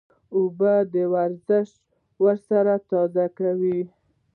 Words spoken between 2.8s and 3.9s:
تازه کوي